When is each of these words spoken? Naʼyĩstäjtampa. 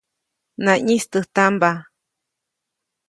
Naʼyĩstäjtampa. 0.63 1.71